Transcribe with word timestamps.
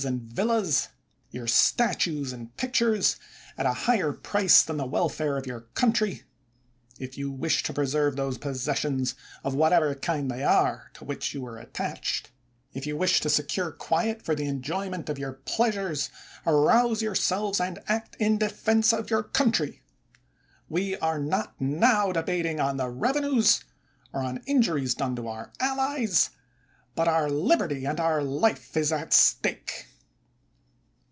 230 0.01 0.17
CATO 0.17 0.33
THE 0.33 0.41
YOUNGER 0.51 0.57
and 0.57 0.63
villas, 0.65 0.87
your 1.29 1.47
statues 1.47 2.33
and 2.33 2.57
pictures, 2.57 3.17
at 3.55 3.67
a 3.67 3.73
higher 3.73 4.11
price 4.11 4.63
than 4.63 4.77
the 4.77 4.87
welfare 4.87 5.37
of 5.37 5.45
your 5.45 5.59
country, 5.75 6.23
if 6.97 7.19
you 7.19 7.29
wish 7.29 7.61
to 7.61 7.71
preserve 7.73 8.15
those 8.15 8.39
possessions, 8.39 9.13
of 9.43 9.53
whatever 9.53 9.93
kind 9.93 10.31
they 10.31 10.43
are, 10.43 10.89
to 10.95 11.05
which 11.05 11.35
you 11.35 11.45
are 11.45 11.59
attached; 11.59 12.31
if 12.73 12.87
you 12.87 12.97
wish 12.97 13.21
to 13.21 13.29
secure 13.29 13.69
quiet 13.71 14.23
for 14.23 14.33
the 14.33 14.47
enjoyment 14.47 15.07
of 15.07 15.19
your 15.19 15.33
pleasures, 15.33 16.09
arouse 16.47 17.03
yourselves 17.03 17.61
and 17.61 17.77
act 17.87 18.15
in 18.19 18.39
defense 18.39 18.91
of 18.91 19.11
your 19.11 19.21
country. 19.21 19.83
We 20.67 20.97
are 20.97 21.19
not 21.19 21.53
now 21.61 22.11
debating 22.11 22.59
on 22.59 22.77
the 22.77 22.89
revenues, 22.89 23.65
or 24.11 24.23
on 24.23 24.41
injuries 24.47 24.95
done 24.95 25.15
to 25.17 25.27
our 25.27 25.51
allies, 25.59 26.31
but 26.95 27.07
our 27.07 27.29
liberty 27.29 27.85
and 27.85 27.99
our 27.99 28.21
life 28.23 28.75
is 28.75 28.91
at 28.91 29.13
stake. 29.13 29.85